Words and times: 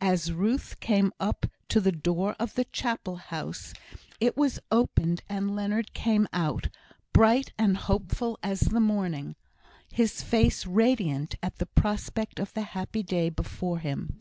As 0.00 0.32
Ruth 0.32 0.80
came 0.80 1.12
up 1.20 1.44
to 1.68 1.78
the 1.78 1.92
door 1.92 2.34
of 2.40 2.54
the 2.54 2.64
Chapel 2.64 3.16
house, 3.16 3.74
it 4.18 4.34
was 4.34 4.58
opened, 4.72 5.20
and 5.28 5.54
Leonard 5.54 5.92
came 5.92 6.26
out, 6.32 6.70
bright 7.12 7.52
and 7.58 7.76
hopeful 7.76 8.38
as 8.42 8.60
the 8.60 8.80
morning, 8.80 9.36
his 9.92 10.22
face 10.22 10.64
radiant 10.64 11.34
at 11.42 11.56
the 11.58 11.66
prospect 11.66 12.40
of 12.40 12.54
the 12.54 12.62
happy 12.62 13.02
day 13.02 13.28
before 13.28 13.78
him. 13.78 14.16